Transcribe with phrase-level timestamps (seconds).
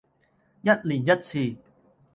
[0.63, 1.55] 一年一次